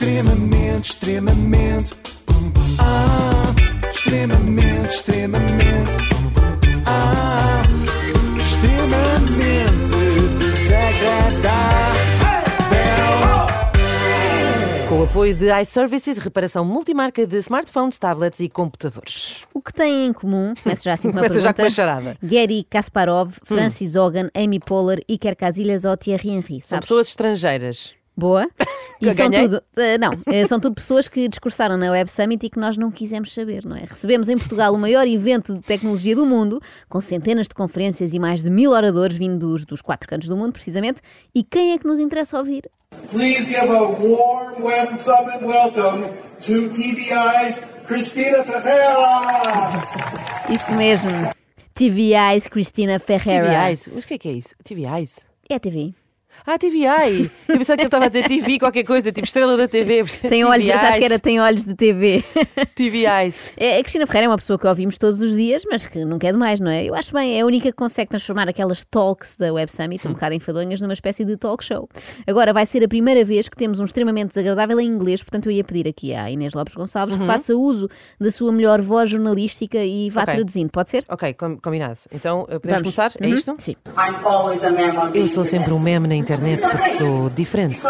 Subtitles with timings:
[0.00, 1.94] Extremamente, extremamente.
[2.78, 3.54] Ah,
[3.92, 5.92] extremamente, extremamente.
[6.86, 7.60] Ah,
[8.38, 9.58] extremamente
[10.38, 12.00] desagradável.
[14.88, 19.44] Com o apoio de iServices, reparação multimarca de smartphones, tablets e computadores.
[19.52, 21.70] O que têm em comum, começa já assim com uma Começa já pergunta, com uma
[21.70, 22.16] charada.
[22.22, 22.26] Hum.
[22.26, 26.62] Gary Kasparov, Francis Hogan, Amy Poehler, Iker Casillas ou Thierry Henry.
[26.62, 26.88] São sabes?
[26.88, 27.92] pessoas estrangeiras.
[28.16, 28.48] Boa.
[29.00, 29.48] E são ganhei?
[29.48, 32.76] tudo, eh, não, eh, são tudo pessoas que discursaram na Web Summit e que nós
[32.76, 33.80] não quisemos saber, não é?
[33.80, 38.18] Recebemos em Portugal o maior evento de tecnologia do mundo, com centenas de conferências e
[38.18, 41.00] mais de mil oradores vindos dos quatro cantos do mundo, precisamente.
[41.34, 42.68] E quem é que nos interessa ouvir?
[43.10, 46.08] Please give a warm Web Summit welcome
[46.44, 49.70] to TVI's Cristina Ferreira.
[50.50, 51.10] Isso mesmo.
[51.74, 53.48] TVI's Cristina Ferreira.
[53.48, 53.90] TVIs.
[53.94, 54.54] Mas o que é que é isso?
[54.62, 55.26] TVIs?
[55.48, 55.94] É a TV.
[56.46, 57.30] Ah, TVI.
[57.48, 60.04] Eu pensava que ele estava a dizer TV, qualquer coisa, tipo estrela da TV.
[60.28, 62.24] Tem olhos, já sequer tem olhos de TV.
[62.74, 63.52] TVIs.
[63.60, 66.26] É, A Cristina Ferreira é uma pessoa que ouvimos todos os dias, mas que nunca
[66.28, 66.84] é demais, não é?
[66.84, 70.12] Eu acho bem, é a única que consegue transformar aquelas talks da Web Summit, um
[70.12, 71.88] bocado enfadonhas, numa espécie de talk show.
[72.26, 75.52] Agora vai ser a primeira vez que temos um extremamente desagradável em inglês, portanto eu
[75.52, 79.78] ia pedir aqui à Inês Lopes Gonçalves que faça uso da sua melhor voz jornalística
[79.84, 80.34] e vá Ok.
[80.34, 81.04] traduzindo, pode ser?
[81.08, 81.98] Ok, com- combinado.
[82.12, 82.82] Então, eh, podemos Vamos.
[82.96, 83.12] começar?
[83.20, 83.54] É Uhum, isto?
[83.58, 83.74] Sim.
[83.88, 87.28] I'm always a meme on the Eu sou sempre um meme na internet porque sou
[87.30, 87.80] diferente.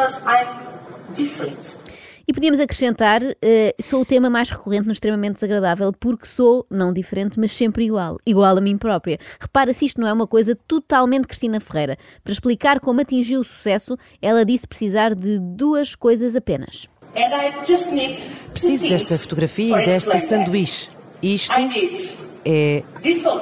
[2.29, 6.93] E podíamos acrescentar, eh, sou o tema mais recorrente no extremamente desagradável porque sou, não
[6.93, 8.19] diferente, mas sempre igual.
[8.25, 9.19] Igual a mim própria.
[9.41, 11.99] Repara se isto não é uma coisa totalmente Cristina Ferreira.
[12.23, 16.87] Para explicar como atingiu o sucesso, ela disse precisar de duas coisas apenas.
[17.17, 20.21] And I just need two Preciso desta fotografia e that.
[20.21, 20.89] sanduíche.
[21.21, 22.85] Isto I need é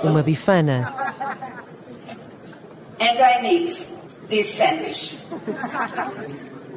[0.03, 0.95] uma bifana.
[3.01, 3.71] and I need
[4.29, 5.19] this sandwich.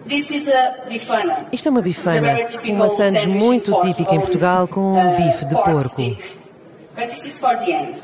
[0.07, 1.47] This is a bifana.
[1.51, 6.01] Isto é uma bifana, uma sandes muito típica em Portugal com um bife de porco.
[6.95, 8.01] But this is for the end.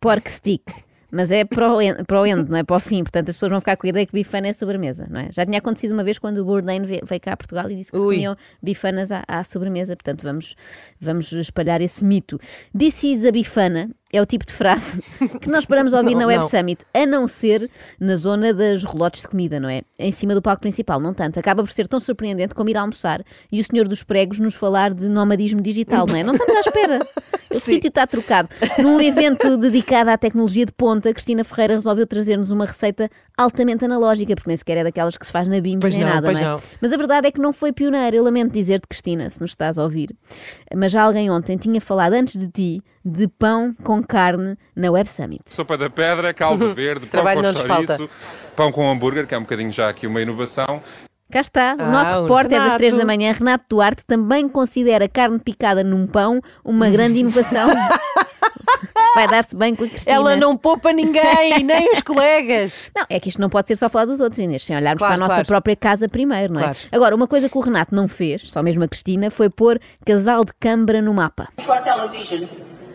[0.00, 0.62] Pork stick.
[1.10, 3.02] Mas é para o, end, para o end, não é para o fim.
[3.02, 5.28] Portanto, as pessoas vão ficar com a ideia que bifana é sobremesa, não é?
[5.32, 7.90] Já tinha acontecido uma vez quando o Bourdain ve- veio cá a Portugal e disse
[7.90, 9.96] que se comiam bifanas à, à sobremesa.
[9.96, 10.54] Portanto, vamos,
[11.00, 12.38] vamos espalhar esse mito.
[12.78, 15.02] This is a bifana é o tipo de frase
[15.40, 16.48] que nós paramos a ouvir Não, na Web não.
[16.48, 17.70] Summit, a não ser
[18.00, 19.82] na zona das relotes de comida, não é?
[19.98, 21.38] Em cima do palco principal, não tanto.
[21.38, 24.94] Acaba por ser tão surpreendente como ir almoçar e o senhor dos pregos nos falar
[24.94, 26.22] de nomadismo digital, não é?
[26.22, 26.98] Não estamos à espera.
[27.50, 28.48] O sítio está trocado.
[28.78, 34.34] Num evento dedicado à tecnologia de ponta, Cristina Ferreira resolveu trazer-nos uma receita altamente analógica,
[34.34, 36.38] porque nem sequer é daquelas que se faz na BIM Pois nem não, nada, não
[36.38, 36.44] é?
[36.44, 36.60] não.
[36.80, 38.14] Mas a verdade é que não foi pioneira.
[38.14, 40.14] Eu lamento dizer-te, Cristina, se nos estás a ouvir.
[40.76, 45.08] Mas já alguém ontem tinha falado antes de ti de pão com carne na Web
[45.10, 45.42] Summit.
[45.46, 47.96] Sopa da pedra, caldo verde, pão Trabalho com não nos falta.
[47.96, 48.16] chouriço,
[48.56, 50.82] pão com hambúrguer, que é um bocadinho já aqui uma inovação.
[51.30, 52.78] Cá está, o Ah, nosso repórter das Renato.
[52.78, 57.68] 3 da manhã, Renato Duarte, também considera carne picada num pão uma grande inovação.
[59.14, 60.14] Vai dar-se bem com a Cristina.
[60.14, 62.90] Ela não poupa ninguém, nem os colegas.
[62.96, 65.14] Não, é que isto não pode ser só falar dos outros, Inês, sem olharmos Claro,
[65.14, 65.48] para a nossa claro.
[65.48, 66.64] própria casa primeiro, não é?
[66.64, 66.78] Claro.
[66.92, 70.44] Agora, uma coisa que o Renato não fez, só mesmo a Cristina, foi pôr casal
[70.44, 71.48] de câmara no mapa.
[71.60, 72.46] For television,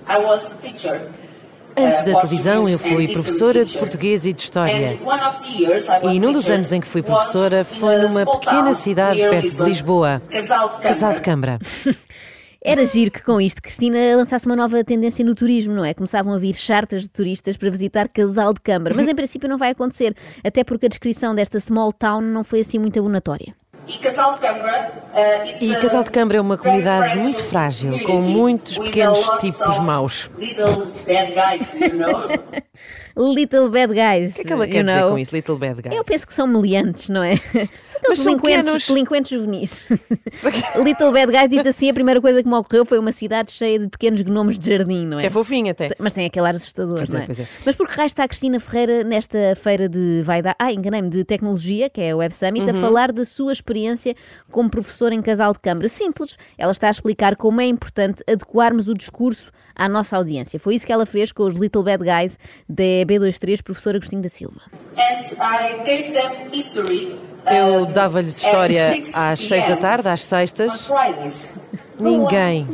[0.08, 1.10] I was a teacher.
[1.76, 5.00] Antes uh, da televisão, eu fui professora de português e de história.
[6.12, 10.22] E num dos anos em que fui professora foi numa pequena cidade perto de Lisboa.
[10.30, 11.22] Casal de.
[11.22, 11.60] Câmara.
[12.66, 15.94] Era giro que com isto Cristina lançasse uma nova tendência no turismo, não é?
[15.94, 19.58] Começavam a vir chartas de turistas para visitar Casal de Câmara, mas em princípio não
[19.58, 23.54] vai acontecer, até porque a descrição desta small town não foi assim muito abonatória.
[23.88, 27.44] E Casal de Câmara, uh, it's E a Casal de Câmara é uma comunidade muito
[27.44, 30.30] frágil, com muitos pequenos tipos maus.
[33.18, 34.32] Little bad guys.
[34.32, 35.12] O que é que ela quer dizer know.
[35.12, 35.96] com isso, Little Bad Guys?
[35.96, 37.36] Eu penso que são meliantes, não é?
[37.94, 38.88] São aqueles delinquentes, pequenos.
[38.88, 39.88] delinquentes juvenis.
[40.84, 43.80] Little Bad Guys, dito assim, a primeira coisa que me ocorreu foi uma cidade cheia
[43.80, 45.22] de pequenos gnomos de jardim, não é?
[45.22, 45.92] Que é fofinho até.
[46.00, 47.26] Mas tem aquele ar assustador, Pois é, não é?
[47.32, 47.48] é.
[47.66, 50.56] Mas por que raio está a Cristina Ferreira nesta feira de vaidade?
[50.60, 52.78] Ah, enganei-me, de tecnologia, que é a Web Summit, Uhum.
[52.78, 54.16] a falar da sua experiência
[54.52, 55.88] como professora em casal de câmara.
[55.88, 60.60] Simples, ela está a explicar como é importante adequarmos o discurso à nossa audiência.
[60.60, 62.38] Foi isso que ela fez com os Little Bad Guys
[62.68, 64.62] da B23, professor Agostinho da Silva.
[64.98, 67.20] And I gave them history.
[67.46, 70.90] uh, Eu dava-lhes história 6 às seis da tarde, às sextas.
[72.00, 72.68] Ninguém,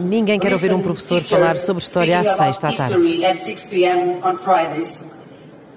[0.00, 2.94] ninguém quer ouvir um professor falar sobre história às seis da tarde.
[2.96, 4.20] history At 6 p.m.
[4.24, 5.02] on Fridays.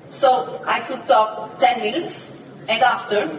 [0.09, 2.31] So I could talk 10 minutes,
[2.68, 3.30] and after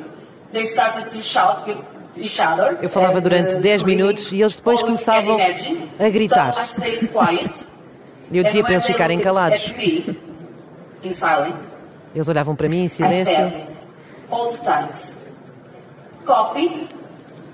[0.53, 1.79] they started to shout with
[2.17, 2.79] each other.
[2.83, 5.39] Eu falava durante uh, 10 screaming, minutos e eles depois começavam
[5.99, 6.53] a gritar.
[8.33, 9.75] Eu dizia para eles ficarem calados.
[11.03, 11.69] In silence,
[12.15, 13.35] Eles olhavam para mim em I silêncio.
[13.35, 13.77] said,
[14.31, 15.17] old times.
[16.25, 16.89] Copy,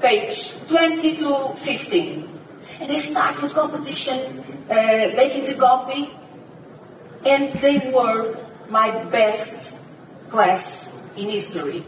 [0.01, 2.29] page 20 to 15.
[2.81, 6.11] And they started competition, uh, making the copy,
[7.25, 8.37] and they were
[8.69, 9.79] my best
[10.31, 10.95] class.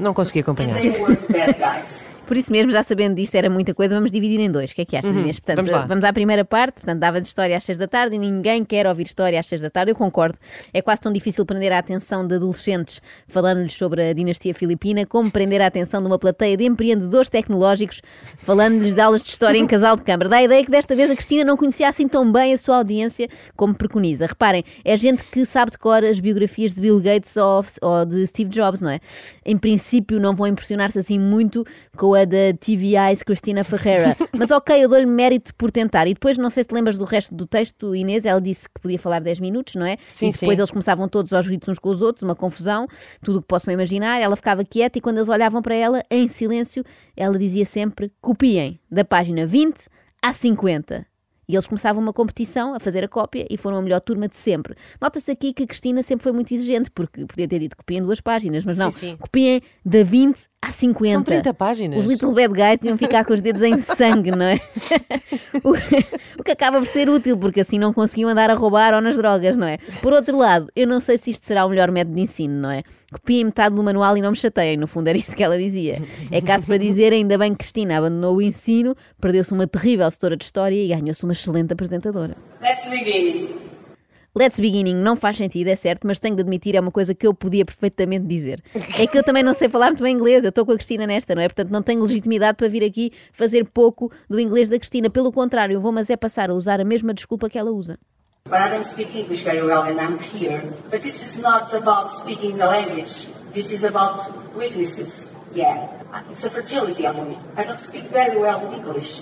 [0.01, 0.77] Não consegui acompanhar.
[2.29, 4.71] Por isso mesmo, já sabendo disto, era muita coisa, vamos dividir em dois.
[4.71, 5.41] O que é que achas, Inês?
[5.41, 5.87] Portanto, Uhum.
[5.89, 6.11] vamos lá.
[6.11, 9.07] à primeira parte, portanto, dava de história às seis da tarde e ninguém quer ouvir
[9.07, 9.93] história às seis da tarde.
[9.93, 10.39] Eu concordo.
[10.75, 15.31] É quase tão difícil prender a atenção de adolescentes falando-lhes sobre a dinastia filipina, como
[15.31, 18.03] prender a atenção de uma plateia de empreendedores tecnológicos
[18.37, 20.29] falando-lhes de aulas de história em casal de câmara.
[20.29, 22.77] Dá a ideia que desta vez a Cristina não conhecia assim tão bem a sua
[22.77, 23.27] audiência
[23.57, 24.27] como preconiza.
[24.27, 28.27] Reparem, é gente que sabe de cor as biografias de Bill Gates ou, ou de
[28.27, 29.01] Steve Jobs, não é?
[29.45, 31.65] Em princípio, não vão impressionar-se assim muito
[31.97, 34.17] com a da TVI's Cristina Ferreira.
[34.37, 36.07] Mas ok, eu dou-lhe mérito por tentar.
[36.07, 38.81] E depois, não sei se te lembras do resto do texto, Inês, ela disse que
[38.81, 39.97] podia falar 10 minutos, não é?
[40.09, 40.61] Sim, e depois sim.
[40.61, 42.87] eles começavam todos aos gritos uns com os outros, uma confusão,
[43.23, 44.21] tudo o que possam imaginar.
[44.21, 46.85] Ela ficava quieta e quando eles olhavam para ela, em silêncio,
[47.17, 49.87] ela dizia sempre: copiem da página 20
[50.23, 51.07] à 50.
[51.49, 54.37] E eles começavam uma competição a fazer a cópia e foram a melhor turma de
[54.37, 54.75] sempre.
[55.01, 58.21] Nota-se aqui que a Cristina sempre foi muito exigente, porque podia ter dito copiem duas
[58.21, 59.17] páginas, mas não, Sim, sim.
[59.17, 61.11] copiem da 20 à 50.
[61.15, 62.01] São 30 páginas.
[62.01, 64.61] Os Little Bad Guys tinham que ficar com os dedos em sangue, não é?
[65.65, 69.01] o, o que acaba por ser útil, porque assim não conseguiam andar a roubar ou
[69.01, 69.79] nas drogas, não é?
[70.03, 72.71] Por outro lado, eu não sei se isto será o melhor método de ensino, não
[72.71, 72.83] é?
[73.11, 76.03] Copiem metade do manual e não me chateiem, no fundo era isto que ela dizia.
[76.31, 80.37] É caso para dizer, ainda bem que Cristina abandonou o ensino, perdeu-se uma terrível setora
[80.37, 82.37] de história e ganhou-se uma excelente apresentadora.
[82.61, 83.69] Let's begin.
[84.39, 87.27] Let's Beginning não faz sentido, é certo, mas tenho de admitir, é uma coisa que
[87.27, 88.63] eu podia perfeitamente dizer.
[88.97, 91.09] É que eu também não sei falar muito bem inglês, eu estou com a Cristina
[91.09, 91.49] nesta, não é?
[91.49, 95.11] Portanto, não tenho legitimidade para vir aqui fazer pouco do inglês da Cristina.
[95.11, 97.99] Pelo contrário, eu vou, mas é passar a usar a mesma desculpa que ela usa.
[98.49, 100.75] But I don't speak English very well and I'm here.
[100.91, 103.27] But this is not about speaking the language.
[103.53, 105.35] This is about weaknesses.
[105.53, 105.89] Yeah.
[106.31, 107.39] It's a fragility of me.
[107.57, 109.21] I don't speak very well English.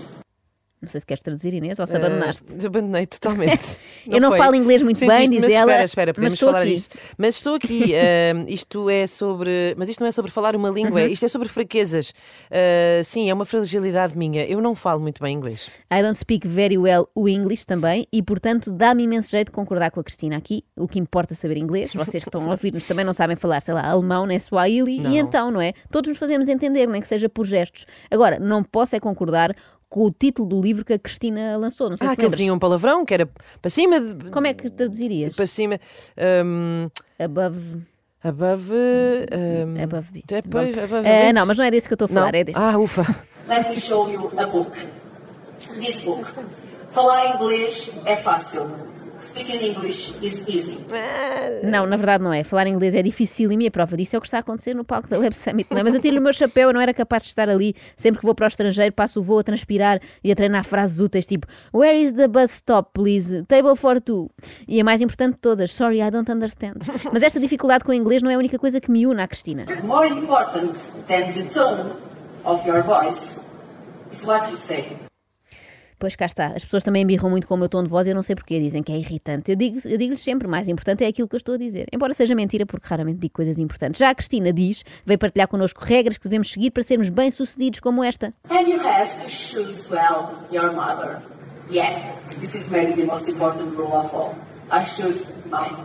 [0.86, 2.42] Não sei se queres traduzir, Inês, ou se abandonaste.
[2.62, 3.76] Eh, abandonei totalmente.
[4.08, 4.38] Eu não foi.
[4.38, 6.70] falo inglês muito bem, Sentiste, diz mas ela, Espera, espera, podemos falar aqui.
[6.74, 6.88] disso.
[7.18, 7.92] Mas estou aqui.
[7.94, 9.74] eh, isto é sobre.
[9.76, 11.06] Mas isto não é sobre falar uma língua, Uhum.
[11.08, 12.14] isto é sobre fraquezas.
[12.50, 14.44] Eh, sim, é uma fragilidade minha.
[14.44, 15.80] Eu não falo muito bem inglês.
[15.92, 19.90] I don't speak very well o English também e, portanto, dá-me imenso jeito de concordar
[19.90, 20.64] com a Cristina aqui.
[20.76, 21.92] O que importa é saber inglês.
[21.92, 25.00] Vocês que estão a ouvir-nos também não sabem falar, sei lá, alemão, nem Swahili.
[25.00, 25.10] Não.
[25.10, 25.72] E então, não é?
[25.90, 27.86] Todos nos fazemos entender, nem que seja por gestos.
[28.10, 29.54] Agora, não posso é concordar
[29.88, 31.88] com o título do livro que a Cristina lançou.
[31.88, 32.38] Não sei Ah, se lembras.
[32.40, 33.28] tinha um palavrão que era
[33.60, 34.00] para cima.
[34.00, 35.34] De, Como é que traduzirias?
[35.36, 35.78] Para cima.
[36.44, 36.88] Um,
[37.18, 37.82] Above.
[38.22, 38.72] above.
[38.74, 40.32] Um, Above beat.
[40.32, 41.34] é, above beat.
[41.34, 42.60] não, mas não é desse que eu estou a falar, é deste.
[42.60, 43.02] Ah, ufa.
[43.48, 44.76] Let me show you a book.
[45.80, 46.26] This book.
[46.90, 48.68] Falar inglês é fácil.
[49.18, 50.78] Speaking English is easy.
[51.64, 52.44] Não, na verdade não é.
[52.44, 54.84] Falar inglês é difícil e minha prova disso é o que está a acontecer no
[54.84, 55.68] palco da Web Summit.
[55.70, 55.82] Não é?
[55.82, 57.74] Mas eu tiro o meu chapéu, eu não era capaz de estar ali.
[57.96, 61.00] Sempre que vou para o estrangeiro, passo o voo a transpirar e a treinar frases
[61.00, 63.42] úteis tipo Where is the bus stop, please?
[63.44, 64.30] Table for two.
[64.68, 66.76] E a mais importante de todas, Sorry, I don't understand.
[67.12, 69.26] Mas esta dificuldade com o inglês não é a única coisa que me une à
[69.28, 69.64] Cristina.
[69.84, 70.74] More important
[71.08, 71.92] than the tone
[72.44, 73.40] of your voice
[74.12, 74.84] is what you say.
[75.98, 76.48] Pois cá está.
[76.48, 78.36] As pessoas também embirram muito com o meu tom de voz e eu não sei
[78.36, 78.58] porquê.
[78.60, 79.50] Dizem que é irritante.
[79.50, 81.86] Eu digo- eu digo-lhes sempre, mais importante é aquilo que eu estou a dizer.
[81.92, 83.98] Embora seja mentira, porque raramente digo coisas importantes.
[83.98, 88.04] Já a Cristina diz, veio partilhar connosco regras que devemos seguir para sermos bem-sucedidos como
[88.04, 88.30] esta.
[88.50, 91.22] And you have to choose well your mother.
[91.70, 94.34] Yeah, this is maybe the most important rule of all.
[94.70, 95.84] I choose mine.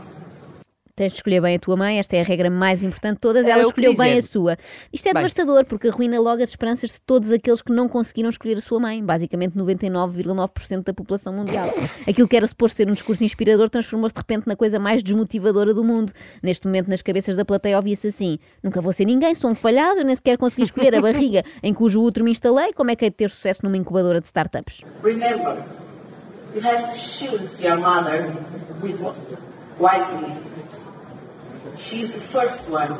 [1.01, 3.47] Tens de escolher bem a tua mãe, esta é a regra mais importante de todas.
[3.47, 4.55] É Ela que escolheu bem a sua.
[4.93, 5.23] Isto é Bem.
[5.23, 8.79] devastador, porque arruina logo as esperanças de todos aqueles que não conseguiram escolher a sua
[8.79, 9.03] mãe.
[9.03, 11.73] Basicamente 99,9% da população mundial.
[12.07, 15.73] Aquilo que era suposto ser um discurso inspirador transformou-se de repente na coisa mais desmotivadora
[15.73, 16.13] do mundo.
[16.43, 20.01] Neste momento, nas cabeças da plateia, ouvia-se assim: nunca vou ser ninguém, sou um falhado,
[20.01, 22.73] eu nem sequer consegui escolher a barriga em cujo útero me instalei.
[22.73, 24.83] Como é que hei de ter sucesso numa incubadora de startups?
[25.01, 25.65] Remember,
[26.53, 28.37] you have to choose your mother
[28.83, 28.99] with
[29.79, 30.60] wisely.
[31.77, 32.97] She's the first one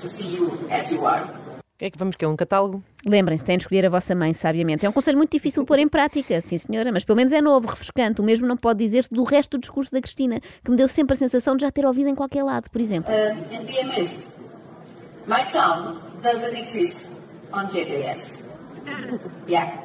[0.00, 1.24] to see you as you are.
[1.24, 2.82] O que é que vamos que é um catálogo?
[3.04, 4.86] Lembrem-se, têm de escolher a vossa mãe sabiamente.
[4.86, 7.40] É um conselho muito difícil de pôr em prática, sim senhora, mas pelo menos é
[7.40, 8.20] novo, refrescante.
[8.20, 11.14] O mesmo não pode dizer-se do resto do discurso da Cristina, que me deu sempre
[11.14, 13.12] a sensação de já ter ouvido em qualquer lado, por exemplo.
[13.12, 14.30] Um, and be amazed.
[15.26, 17.10] My town doesn't exist
[17.52, 18.44] on GPS.
[19.48, 19.82] Yeah.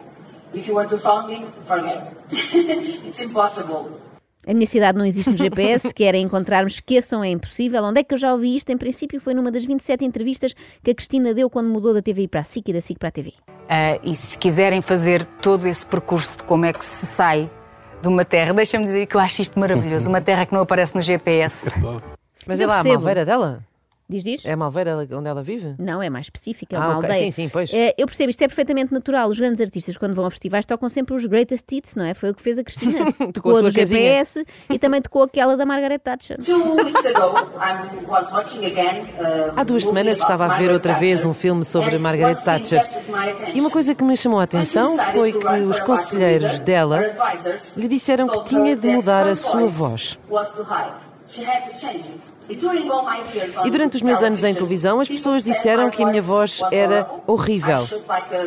[0.53, 2.13] If you want to find me, forget.
[2.31, 3.99] it's impossible.
[4.47, 7.83] A minha cidade não existe no GPS, querem encontrar-me, esqueçam, é impossível.
[7.83, 8.69] Onde é que eu já ouvi isto?
[8.69, 12.29] Em princípio foi numa das 27 entrevistas que a Cristina deu quando mudou da TVI
[12.29, 13.33] para a SIC e da SIC para a TV.
[13.67, 17.51] Ah, e se quiserem fazer todo esse percurso de como é que se sai
[18.01, 20.07] de uma terra, deixa-me dizer que eu acho isto maravilhoso.
[20.07, 21.69] Uma terra que não aparece no GPS.
[22.47, 23.59] Mas Eu é lá a malveira dela?
[24.09, 24.45] Diz, diz?
[24.45, 25.75] É a Malveira onde ela vive?
[25.77, 27.09] Não, é mais específica, é Ah, uma ok.
[27.09, 27.25] aldeia.
[27.25, 27.73] Sim, sim, pois.
[27.73, 29.27] Eh, eu percebo, isto é perfeitamente natural.
[29.29, 32.13] Os grandes artistas, quando vão a festivais, tocam sempre os greatest hits, não é?
[32.13, 33.11] Foi o que fez a Cristina.
[33.33, 34.01] tocou a a do sua casinha.
[34.01, 36.37] GPS e também tocou aquela da Margaret Thatcher.
[36.41, 39.01] Two weeks ago, I was watching again.
[39.19, 41.29] uh, Há duas semanas about estava a ver Margaret outra vez Thatcher.
[41.29, 42.79] um filme sobre And Margaret Thatcher.
[42.81, 46.61] captured my attention E uma coisa que me chamou a atenção foi que os conselheiros
[46.61, 47.01] dela
[47.75, 50.17] lhe disseram que tinha de mudar a sua voz.
[53.65, 57.09] E durante os meus anos em televisão, as pessoas disseram que a minha voz era
[57.25, 57.85] horrível,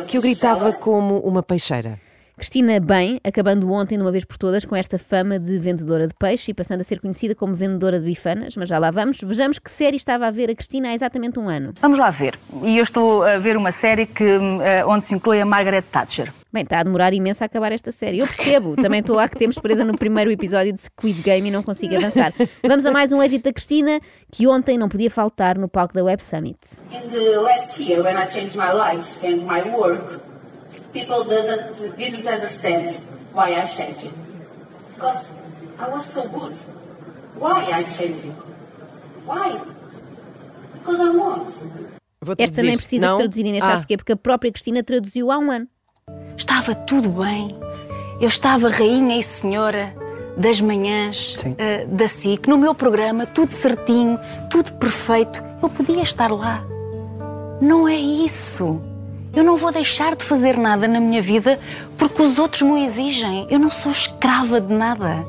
[0.07, 1.99] que eu gritava como uma peixeira.
[2.37, 6.13] Cristina bem, acabando ontem de uma vez por todas com esta fama de vendedora de
[6.13, 9.19] peixe e passando a ser conhecida como vendedora de bifanas, mas já lá vamos.
[9.21, 11.73] Vejamos que série estava a ver a Cristina há exatamente um ano.
[11.81, 12.37] Vamos lá ver.
[12.63, 16.33] E eu estou a ver uma série que, eh, onde se inclui a Margaret Thatcher.
[16.51, 18.19] Bem, está a demorar imenso a acabar esta série.
[18.19, 21.51] Eu percebo, também estou há que temos presa no primeiro episódio de Squid Game e
[21.51, 22.33] não consigo avançar.
[22.67, 26.03] Vamos a mais um êxito da Cristina, que ontem não podia faltar no palco da
[26.03, 26.57] Web Summit.
[26.91, 30.21] In the last year, when I changed my life and my work,
[30.93, 32.87] people doesn't didn't understand
[33.33, 34.13] why I changed it.
[34.93, 35.33] Because
[35.79, 36.55] I was so good.
[37.35, 38.35] Why I changed it?
[39.25, 39.59] Why?
[40.73, 41.49] Because I want.
[42.37, 43.17] Esta nem precisas não?
[43.17, 43.97] traduzir, Inês, ah, porquê?
[43.97, 45.67] Porque a própria Cristina traduziu há um ano.
[46.37, 47.57] Estava tudo bem.
[48.19, 49.95] Eu estava rainha e senhora
[50.37, 55.43] das manhãs eh, da SIC, no meu programa, tudo certinho, tudo perfeito.
[55.61, 56.63] Eu podia estar lá.
[57.59, 58.81] Não é isso.
[59.33, 61.57] Eu não vou deixar de fazer nada na minha vida
[61.97, 63.47] porque os outros me exigem.
[63.49, 65.25] Eu não sou escrava de nada.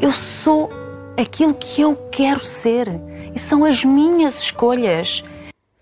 [0.00, 0.70] Eu sou
[1.16, 2.88] aquilo que eu quero ser.
[3.34, 5.22] E são as minhas escolhas.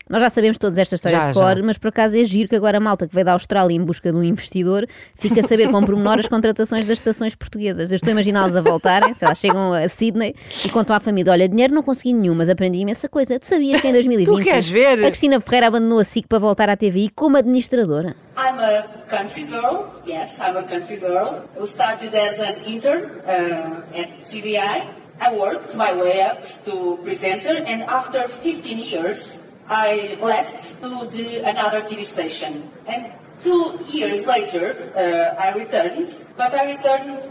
[0.09, 1.63] Nós já sabemos todas estas histórias Já, de cor, já.
[1.63, 4.13] mas por acaso é giro que agora a malta que veio da Austrália em busca
[4.13, 7.91] de um investidor fica a saber com pormenor as contratações das estações portuguesas.
[7.91, 10.35] Eu estou a imaginá-los a voltarem, sei lá, chegam a Sydney
[10.65, 13.41] e contam à família: olha, dinheiro não consegui nenhum, mas aprendi imensa coisa.
[13.41, 15.03] Tu sabias que em 2020 Tu queres ver?
[15.03, 18.15] a Cristina Ferreira abandonou a SIC para voltar à TVI como administradora?
[18.37, 19.87] I'm a country girl.
[20.07, 24.87] Yes, I'm a country girl who started as an intern uh, at CBI.
[25.21, 31.43] I worked my way up to presenter, and after 15 years, I left to do
[31.45, 32.71] another TV station.
[32.87, 37.31] And two years later, uh, I returned, but I returned.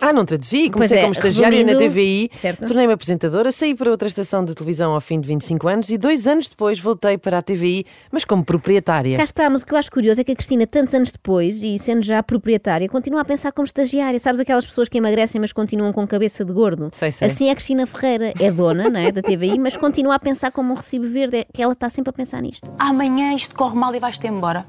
[0.00, 0.68] Ah, não traduzi.
[0.70, 2.66] Comecei é, como estagiária na resumindo- TVI, Certo.
[2.66, 6.26] tornei-me apresentadora, saí para outra estação de televisão ao fim de 25 anos e dois
[6.26, 9.16] anos depois voltei para a TVI, mas como proprietária.
[9.16, 11.62] Cá está, mas o que eu acho curioso é que a Cristina, tantos anos depois,
[11.62, 14.18] e sendo já proprietária, continua a pensar como estagiária.
[14.18, 16.88] Sabes aquelas pessoas que emagrecem, mas continuam com cabeça de gordo?
[16.92, 17.28] Sei, sei.
[17.28, 20.50] Assim é a Cristina Ferreira, é dona não é, da TVI, mas continua a pensar
[20.50, 22.70] como um recibo verde, é que ela está sempre a pensar nisto.
[22.78, 24.64] Amanhã isto corre mal e vais-te embora.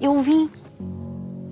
[0.00, 0.48] Eu vim.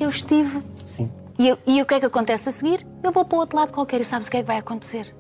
[0.00, 0.62] Eu estive.
[0.88, 1.10] Sim.
[1.38, 2.84] E, e o que é que acontece a seguir?
[3.02, 5.14] Eu vou para o outro lado qualquer e sabes o que é que vai acontecer?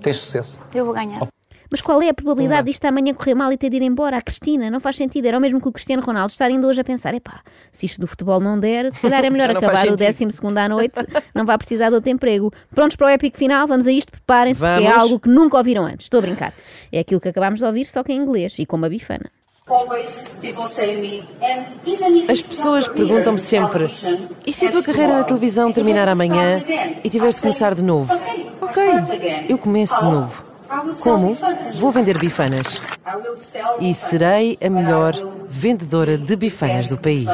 [0.00, 0.60] Tens sucesso.
[0.74, 1.26] Eu vou ganhar.
[1.70, 4.18] Mas qual é a probabilidade disto amanhã correr mal e ter de ir embora?
[4.18, 5.26] A Cristina, não faz sentido.
[5.26, 7.40] Era o mesmo que o Cristiano Ronaldo estar indo hoje a pensar: epá,
[7.72, 9.96] se isto do futebol não der, se calhar é melhor acabar o sentido.
[9.96, 10.94] 12 à noite,
[11.34, 12.52] não vai precisar de outro emprego.
[12.72, 13.66] Prontos para o épico final?
[13.66, 16.04] Vamos a isto, preparem-se, porque é algo que nunca ouviram antes.
[16.06, 16.52] Estou a brincar.
[16.92, 19.30] É aquilo que acabámos de ouvir, só que em inglês e com uma bifana.
[21.84, 23.92] If As pessoas perguntam-me sempre:
[24.46, 26.62] e se a tua carreira na televisão terminar amanhã
[27.02, 28.14] e tiveres de começar de novo?
[28.60, 30.12] "Okay, Ok, eu começo de How?
[30.12, 30.44] novo.
[31.00, 31.36] Como?
[31.80, 32.80] Vou vender bifanas.
[33.80, 35.14] E serei a melhor
[35.48, 37.28] vendedora de bifanas do país.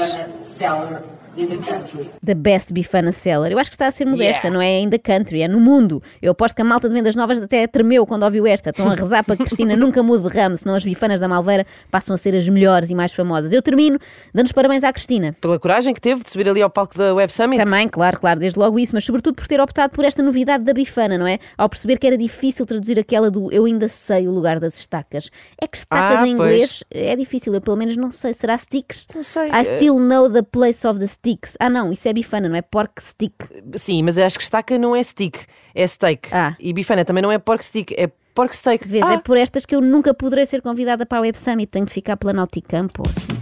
[1.37, 2.11] In the.
[2.25, 3.51] The best bifana seller.
[3.53, 4.51] Eu acho que está a ser modesta, Yeah.
[4.51, 6.03] não é ainda country, é no mundo.
[6.21, 8.71] Eu aposto que a malta de vendas novas até tremeu quando ouviu esta.
[8.71, 11.67] Estão a rezar para que Cristina nunca mude de ramo, senão as bifanas da Malveira
[11.91, 13.53] passam a ser as melhores e mais famosas.
[13.53, 13.99] Eu termino
[14.33, 15.37] dando os parabéns à Cristina.
[15.41, 17.63] Pela coragem que teve de subir ali ao palco da Web Summit.
[17.63, 20.73] Também, claro, claro, desde logo isso, mas sobretudo por ter optado por esta novidade da
[20.73, 21.39] bifana, não é?
[21.57, 25.31] Ao perceber que era difícil traduzir aquela do eu ainda sei o lugar das estacas.
[25.61, 26.51] É que estacas Ah, em pois.
[26.53, 28.33] inglês é difícil, eu pelo menos não sei.
[28.33, 29.07] Será sticks?
[29.15, 31.22] Não sei, I eh, still know the place of the sticks.
[31.61, 33.33] Ah, não, isso é bifana, não é pork stick.
[33.77, 35.37] Sim, mas acho que estaca não é stick,
[35.75, 36.29] é steak.
[36.33, 36.57] Ah.
[36.59, 38.89] E bifana também não é pork stick, é pork steak.
[38.89, 41.71] Vês, Ah, é por estas que eu nunca poderei ser convidada para a Web Summit.
[41.71, 43.33] Tenho de ficar pela Nauticampo ou assim.